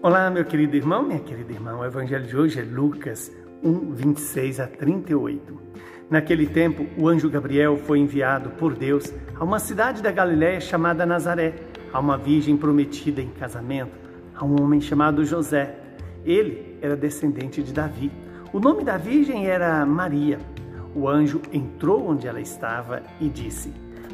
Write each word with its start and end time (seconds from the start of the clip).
Olá, 0.00 0.30
meu 0.30 0.44
querido 0.44 0.76
irmão, 0.76 1.02
minha 1.02 1.18
querida 1.18 1.52
irmã. 1.52 1.76
O 1.76 1.84
evangelho 1.84 2.24
de 2.24 2.36
hoje 2.36 2.60
é 2.60 2.62
Lucas 2.62 3.32
1, 3.64 3.94
26 3.94 4.60
a 4.60 4.68
38. 4.68 5.60
Naquele 6.08 6.46
tempo, 6.46 6.86
o 6.96 7.08
anjo 7.08 7.28
Gabriel 7.28 7.76
foi 7.76 7.98
enviado 7.98 8.50
por 8.50 8.76
Deus 8.76 9.12
a 9.34 9.42
uma 9.42 9.58
cidade 9.58 10.00
da 10.00 10.12
Galiléia 10.12 10.60
chamada 10.60 11.04
Nazaré, 11.04 11.52
a 11.92 11.98
uma 11.98 12.16
virgem 12.16 12.56
prometida 12.56 13.20
em 13.20 13.28
casamento, 13.30 13.90
a 14.36 14.44
um 14.44 14.62
homem 14.62 14.80
chamado 14.80 15.24
José. 15.24 15.74
Ele 16.24 16.78
era 16.80 16.94
descendente 16.94 17.60
de 17.60 17.72
Davi. 17.72 18.12
O 18.52 18.60
nome 18.60 18.84
da 18.84 18.96
virgem 18.96 19.48
era 19.48 19.84
Maria. 19.84 20.38
O 20.94 21.08
anjo 21.08 21.42
entrou 21.52 22.08
onde 22.08 22.28
ela 22.28 22.40
estava 22.40 23.02
e 23.20 23.28
disse: 23.28 23.72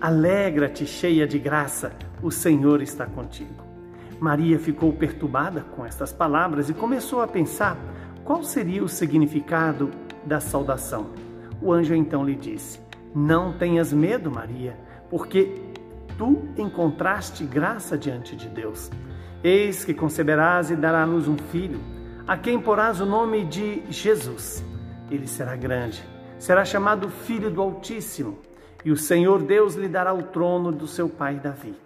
Alegra-te, 0.00 0.86
cheia 0.86 1.26
de 1.26 1.38
graça, 1.38 1.92
o 2.22 2.30
Senhor 2.30 2.80
está 2.80 3.04
contigo. 3.04 3.65
Maria 4.20 4.58
ficou 4.58 4.92
perturbada 4.92 5.60
com 5.60 5.84
estas 5.84 6.12
palavras 6.12 6.70
e 6.70 6.74
começou 6.74 7.20
a 7.20 7.28
pensar 7.28 7.76
qual 8.24 8.42
seria 8.42 8.82
o 8.82 8.88
significado 8.88 9.90
da 10.24 10.40
saudação. 10.40 11.10
O 11.60 11.72
anjo 11.72 11.94
então 11.94 12.24
lhe 12.24 12.34
disse: 12.34 12.80
Não 13.14 13.52
tenhas 13.52 13.92
medo, 13.92 14.30
Maria, 14.30 14.76
porque 15.10 15.60
tu 16.16 16.48
encontraste 16.56 17.44
graça 17.44 17.96
diante 17.96 18.34
de 18.34 18.48
Deus. 18.48 18.90
Eis 19.44 19.84
que 19.84 19.92
conceberás 19.92 20.70
e 20.70 20.76
darás 20.76 21.08
à 21.08 21.12
luz 21.12 21.28
um 21.28 21.36
filho, 21.36 21.78
a 22.26 22.36
quem 22.36 22.58
porás 22.58 23.00
o 23.00 23.06
nome 23.06 23.44
de 23.44 23.82
Jesus. 23.90 24.64
Ele 25.10 25.26
será 25.26 25.54
grande, 25.54 26.02
será 26.38 26.64
chamado 26.64 27.08
Filho 27.10 27.50
do 27.50 27.60
Altíssimo, 27.60 28.38
e 28.84 28.90
o 28.90 28.96
Senhor 28.96 29.42
Deus 29.42 29.74
lhe 29.74 29.88
dará 29.88 30.12
o 30.12 30.22
trono 30.22 30.72
do 30.72 30.86
seu 30.86 31.08
pai 31.08 31.36
Davi 31.36 31.85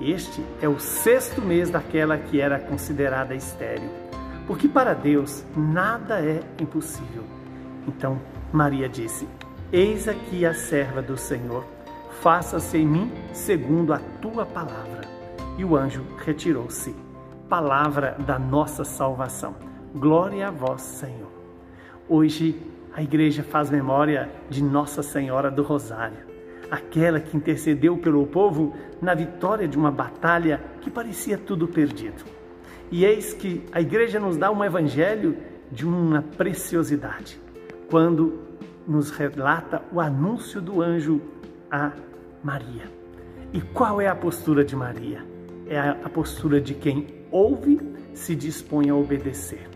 este 0.00 0.44
é 0.60 0.68
o 0.68 0.78
sexto 0.78 1.40
mês 1.40 1.70
daquela 1.70 2.18
que 2.18 2.38
era 2.38 2.58
considerada 2.58 3.34
estéril, 3.34 3.88
porque 4.46 4.68
para 4.68 4.92
Deus 4.92 5.42
nada 5.56 6.20
é 6.20 6.42
impossível. 6.60 7.24
Então 7.88 8.20
Maria 8.52 8.88
disse: 8.88 9.26
Eis 9.72 10.06
aqui 10.06 10.44
a 10.44 10.52
serva 10.52 11.00
do 11.00 11.16
Senhor, 11.16 11.64
faça-se 12.20 12.76
em 12.76 12.86
mim 12.86 13.12
segundo 13.32 13.94
a 13.94 13.98
tua 14.20 14.44
palavra. 14.44 15.00
E 15.56 15.64
o 15.64 15.74
anjo 15.74 16.04
retirou-se. 16.18 16.94
Palavra 17.48 18.16
da 18.26 18.38
nossa 18.38 18.84
salvação. 18.84 19.54
Glória 19.94 20.48
a 20.48 20.50
vós, 20.50 20.82
Senhor. 20.82 21.30
Hoje 22.06 22.60
a 22.92 23.02
igreja 23.02 23.42
faz 23.42 23.70
memória 23.70 24.28
de 24.50 24.62
Nossa 24.62 25.02
Senhora 25.02 25.50
do 25.50 25.62
Rosário 25.62 26.35
aquela 26.70 27.20
que 27.20 27.36
intercedeu 27.36 27.96
pelo 27.96 28.26
povo 28.26 28.74
na 29.00 29.14
vitória 29.14 29.68
de 29.68 29.76
uma 29.76 29.90
batalha 29.90 30.60
que 30.80 30.90
parecia 30.90 31.38
tudo 31.38 31.68
perdido. 31.68 32.24
E 32.90 33.04
eis 33.04 33.32
que 33.32 33.64
a 33.72 33.80
igreja 33.80 34.20
nos 34.20 34.36
dá 34.36 34.50
um 34.50 34.64
evangelho 34.64 35.36
de 35.70 35.86
uma 35.86 36.22
preciosidade, 36.22 37.40
quando 37.90 38.40
nos 38.86 39.10
relata 39.10 39.82
o 39.92 40.00
anúncio 40.00 40.60
do 40.60 40.80
anjo 40.80 41.20
a 41.70 41.92
Maria. 42.42 42.84
E 43.52 43.60
qual 43.60 44.00
é 44.00 44.06
a 44.06 44.14
postura 44.14 44.64
de 44.64 44.76
Maria? 44.76 45.24
É 45.68 45.78
a 45.78 46.08
postura 46.08 46.60
de 46.60 46.74
quem 46.74 47.06
ouve, 47.30 47.80
se 48.14 48.34
dispõe 48.34 48.88
a 48.88 48.94
obedecer. 48.94 49.68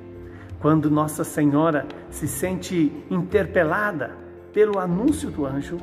Quando 0.61 0.91
Nossa 0.91 1.25
Senhora 1.25 1.87
se 2.11 2.29
sente 2.29 2.93
interpelada 3.11 4.17
pelo 4.53 4.79
anúncio 4.79 5.31
do 5.31 5.45
anjo, 5.45 5.79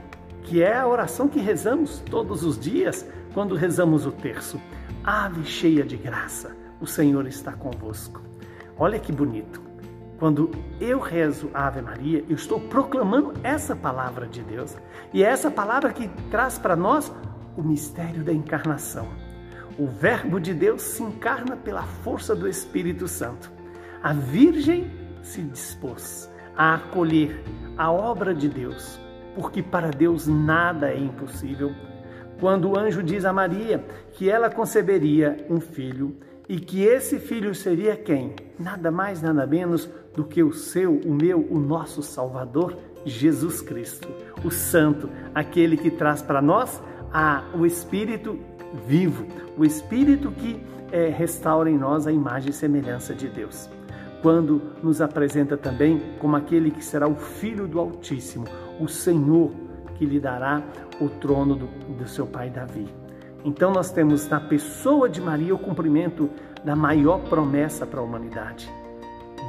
que 0.47 0.63
é 0.63 0.77
a 0.77 0.87
oração 0.87 1.27
que 1.27 1.39
rezamos 1.39 1.99
todos 2.09 2.43
os 2.45 2.57
dias 2.57 3.05
quando 3.33 3.53
rezamos 3.53 4.05
o 4.05 4.11
terço. 4.13 4.59
Ave 5.03 5.43
cheia 5.43 5.83
de 5.83 5.97
graça, 5.97 6.55
o 6.79 6.87
Senhor 6.87 7.27
está 7.27 7.51
convosco. 7.51 8.21
Olha 8.77 8.97
que 8.97 9.11
bonito. 9.11 9.61
Quando 10.17 10.49
eu 10.79 10.99
rezo 10.99 11.49
Ave 11.53 11.81
Maria, 11.81 12.23
eu 12.29 12.35
estou 12.35 12.61
proclamando 12.61 13.33
essa 13.43 13.75
palavra 13.75 14.25
de 14.25 14.41
Deus. 14.41 14.75
E 15.13 15.21
é 15.21 15.27
essa 15.27 15.51
palavra 15.51 15.91
que 15.91 16.07
traz 16.31 16.57
para 16.57 16.75
nós 16.75 17.11
o 17.57 17.61
mistério 17.61 18.23
da 18.23 18.31
encarnação. 18.31 19.07
O 19.77 19.85
Verbo 19.85 20.39
de 20.39 20.53
Deus 20.53 20.81
se 20.81 21.03
encarna 21.03 21.57
pela 21.57 21.83
força 21.83 22.33
do 22.33 22.47
Espírito 22.47 23.07
Santo. 23.07 23.51
A 24.01 24.13
Virgem 24.13 24.89
se 25.21 25.41
dispôs 25.41 26.31
a 26.55 26.75
acolher 26.75 27.43
a 27.77 27.91
obra 27.91 28.33
de 28.33 28.47
Deus 28.47 28.99
porque 29.37 29.61
para 29.61 29.91
Deus 29.91 30.25
nada 30.25 30.91
é 30.91 30.97
impossível. 30.97 31.71
Quando 32.39 32.71
o 32.71 32.77
anjo 32.77 33.03
diz 33.03 33.23
a 33.23 33.31
Maria 33.31 33.85
que 34.13 34.27
ela 34.27 34.49
conceberia 34.49 35.45
um 35.47 35.59
filho 35.59 36.17
e 36.49 36.59
que 36.59 36.81
esse 36.81 37.19
filho 37.19 37.53
seria 37.53 37.95
quem? 37.95 38.35
Nada 38.59 38.89
mais, 38.89 39.21
nada 39.21 39.45
menos 39.45 39.87
do 40.15 40.23
que 40.23 40.41
o 40.41 40.51
seu, 40.51 40.95
o 41.05 41.13
meu, 41.13 41.47
o 41.51 41.59
nosso 41.59 42.01
Salvador, 42.01 42.75
Jesus 43.05 43.61
Cristo, 43.61 44.07
o 44.43 44.49
Santo, 44.49 45.07
aquele 45.35 45.77
que 45.77 45.91
traz 45.91 46.19
para 46.19 46.41
nós 46.41 46.81
a, 47.13 47.43
o 47.53 47.63
Espírito 47.63 48.39
vivo, 48.87 49.23
o 49.55 49.63
Espírito 49.63 50.31
que 50.31 50.59
é, 50.91 51.09
restaura 51.09 51.69
em 51.69 51.77
nós 51.77 52.07
a 52.07 52.11
imagem 52.11 52.49
e 52.49 52.53
semelhança 52.53 53.13
de 53.13 53.27
Deus. 53.27 53.69
Quando 54.23 54.73
nos 54.81 54.99
apresenta 54.99 55.55
também 55.55 56.01
como 56.17 56.35
aquele 56.35 56.71
que 56.71 56.83
será 56.83 57.07
o 57.07 57.15
Filho 57.15 57.67
do 57.67 57.79
Altíssimo, 57.79 58.45
o 58.79 58.87
Senhor 58.87 59.51
que 59.95 60.05
lhe 60.05 60.19
dará 60.19 60.61
o 61.01 61.09
trono 61.09 61.55
do, 61.55 61.67
do 61.97 62.07
seu 62.07 62.25
pai 62.25 62.49
Davi. 62.49 62.87
Então 63.43 63.71
nós 63.71 63.91
temos 63.91 64.27
na 64.27 64.39
pessoa 64.39 65.09
de 65.09 65.21
Maria 65.21 65.55
o 65.55 65.59
cumprimento 65.59 66.29
da 66.63 66.75
maior 66.75 67.19
promessa 67.29 67.85
para 67.85 67.99
a 67.99 68.03
humanidade. 68.03 68.69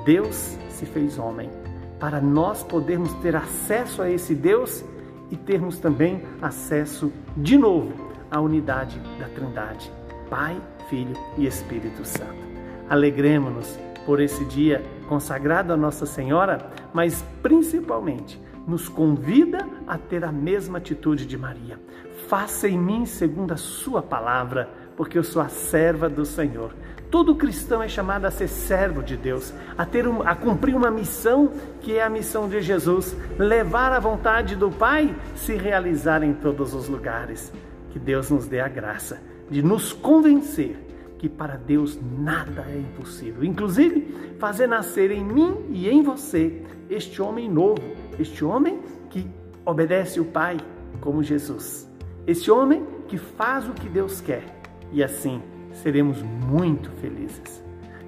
Deus 0.05 0.57
se 0.69 0.87
fez 0.87 1.19
homem 1.19 1.51
para 1.99 2.21
nós 2.21 2.63
podermos 2.63 3.13
ter 3.15 3.35
acesso 3.35 4.03
a 4.03 4.11
esse 4.11 4.35
Deus 4.35 4.85
e 5.31 5.37
termos 5.37 5.79
também 5.79 6.23
acesso 6.41 7.13
de 7.37 7.59
novo 7.59 7.93
à 8.31 8.41
unidade 8.41 9.01
da 9.19 9.27
Trindade, 9.29 9.91
Pai, 10.31 10.61
Filho 10.89 11.15
e 11.37 11.47
Espírito 11.47 12.05
Santo. 12.05 12.47
Alegremos-nos 12.89 13.79
por 14.07 14.21
esse 14.21 14.45
dia 14.47 14.83
consagrado 15.09 15.73
a 15.73 15.77
Nossa 15.77 16.07
Senhora, 16.07 16.71
mas 16.95 17.23
principalmente 17.43 18.41
nos 18.69 18.89
convida 18.89 19.67
a 19.87 19.97
ter 19.97 20.25
a 20.25 20.31
mesma 20.31 20.77
atitude 20.79 21.25
de 21.25 21.39
Maria. 21.39 21.81
Faça 22.29 22.69
em 22.69 22.79
mim 22.79 23.07
segundo 23.07 23.53
a 23.53 23.57
sua 23.57 24.03
palavra, 24.03 24.69
porque 24.95 25.17
eu 25.17 25.25
sou 25.25 25.41
a 25.41 25.49
serva 25.49 26.09
do 26.09 26.27
Senhor. 26.27 26.75
Todo 27.11 27.35
cristão 27.35 27.83
é 27.83 27.89
chamado 27.89 28.27
a 28.27 28.31
ser 28.31 28.49
servo 28.49 29.03
de 29.03 29.17
Deus, 29.17 29.55
a 29.79 29.87
ter 29.87 30.07
um, 30.07 30.21
a 30.21 30.35
cumprir 30.35 30.77
uma 30.77 30.91
missão 30.91 31.51
que 31.81 31.97
é 31.97 32.05
a 32.05 32.11
missão 32.11 32.47
de 32.47 32.61
Jesus, 32.61 33.17
levar 33.39 33.93
a 33.93 33.99
vontade 33.99 34.55
do 34.55 34.71
Pai 34.71 35.17
se 35.35 35.57
realizar 35.57 36.23
em 36.23 36.35
todos 36.35 36.75
os 36.75 36.87
lugares. 36.87 37.51
Que 37.91 37.99
Deus 37.99 38.31
nos 38.31 38.47
dê 38.47 38.61
a 38.61 38.69
graça 38.69 39.19
de 39.51 39.63
nos 39.63 39.95
convencer 39.95 40.88
que 41.19 41.29
para 41.29 41.57
Deus 41.57 41.99
nada 42.01 42.65
é 42.69 42.79
impossível. 42.79 43.45
Inclusive, 43.45 44.37
fazer 44.39 44.67
nascer 44.69 45.11
em 45.11 45.25
mim 45.25 45.67
e 45.71 45.89
em 45.89 46.03
você 46.03 46.63
este 46.89 47.21
homem 47.21 47.51
novo, 47.51 47.83
este 48.19 48.45
homem 48.45 48.81
que 49.11 49.29
obedece 49.67 50.21
o 50.21 50.25
Pai 50.25 50.57
como 51.01 51.23
Jesus. 51.23 51.91
Este 52.27 52.51
homem 52.51 52.87
que 53.09 53.19
faz 53.19 53.69
o 53.69 53.73
que 53.73 53.89
Deus 53.89 54.21
quer. 54.21 54.45
E 54.93 55.03
assim 55.03 55.43
seremos 55.73 56.23
muito 56.23 56.91
felizes. 56.93 57.63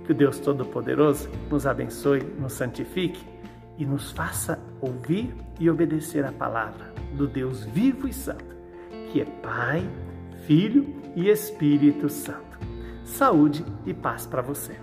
Que 0.05 0.13
o 0.13 0.15
Deus 0.15 0.39
Todo-Poderoso 0.39 1.29
nos 1.51 1.67
abençoe, 1.67 2.23
nos 2.39 2.53
santifique 2.53 3.25
e 3.77 3.85
nos 3.85 4.13
faça 4.13 4.59
ouvir 4.81 5.35
e 5.59 5.69
obedecer 5.69 6.25
a 6.25 6.33
palavra 6.33 6.93
do 7.15 7.27
Deus 7.27 7.65
vivo 7.65 8.07
e 8.09 8.13
santo, 8.13 8.57
que 9.11 9.21
é 9.21 9.25
Pai, 9.25 9.89
Filho 10.47 10.87
e 11.17 11.29
Espírito 11.29 12.09
Santo 12.09 12.50
saúde 13.11 13.65
e 13.85 13.93
paz 13.93 14.25
para 14.25 14.41
você. 14.41 14.79